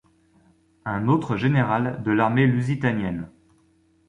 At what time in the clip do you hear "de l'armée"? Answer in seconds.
2.01-2.47